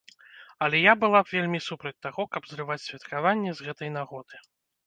[0.67, 4.35] Але я была б вельмі супраць таго, каб зрываць святкаванне з гэтай нагоды.